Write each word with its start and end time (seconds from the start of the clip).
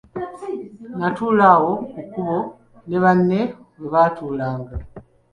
Natuula 0.99 1.45
awo 1.55 1.73
ku 1.91 1.99
kkubo 2.05 2.37
ne 2.87 2.97
banne 3.03 3.39
webaatuulanga. 3.79 4.75